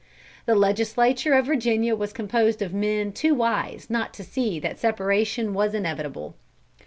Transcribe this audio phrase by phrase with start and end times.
[0.47, 5.53] "The Legislature of Virginia was composed of men too wise not to see that separation
[5.53, 6.33] was inevitable.